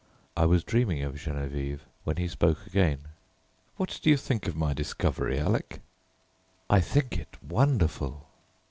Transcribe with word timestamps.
I 0.35 0.47
was 0.47 0.63
dreaming 0.63 1.03
of 1.03 1.13
Geneviève 1.13 1.81
when 2.05 2.17
he 2.17 2.27
spoke 2.27 2.65
again. 2.65 3.09
"What 3.77 3.99
do 4.01 4.09
you 4.09 4.17
think 4.17 4.47
of 4.47 4.55
my 4.55 4.73
discovery, 4.73 5.37
Alec?" 5.39 5.79
"I 6.71 6.79
think 6.81 7.19
it 7.19 7.37
wonderful." 7.43 8.25